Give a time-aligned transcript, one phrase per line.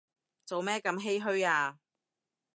[0.47, 1.77] 做咩咁唏噓啊